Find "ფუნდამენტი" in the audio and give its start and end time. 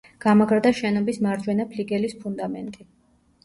2.25-2.91